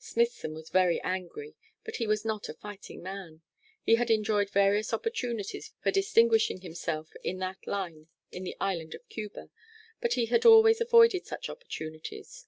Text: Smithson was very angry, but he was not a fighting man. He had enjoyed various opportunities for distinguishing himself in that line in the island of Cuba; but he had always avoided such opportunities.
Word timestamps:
Smithson 0.00 0.54
was 0.54 0.70
very 0.70 1.00
angry, 1.02 1.54
but 1.84 1.98
he 1.98 2.06
was 2.08 2.24
not 2.24 2.48
a 2.48 2.52
fighting 2.54 3.00
man. 3.00 3.42
He 3.84 3.94
had 3.94 4.10
enjoyed 4.10 4.50
various 4.50 4.92
opportunities 4.92 5.72
for 5.80 5.92
distinguishing 5.92 6.62
himself 6.62 7.12
in 7.22 7.38
that 7.38 7.64
line 7.64 8.08
in 8.32 8.42
the 8.42 8.56
island 8.60 8.96
of 8.96 9.08
Cuba; 9.08 9.50
but 10.00 10.14
he 10.14 10.26
had 10.26 10.44
always 10.44 10.80
avoided 10.80 11.26
such 11.26 11.48
opportunities. 11.48 12.46